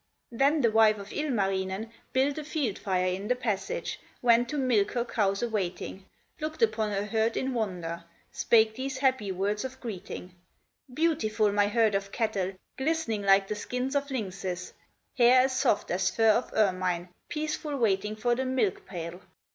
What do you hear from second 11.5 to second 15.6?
my herd of cattle, Glistening like the skins of lynxes, Hair as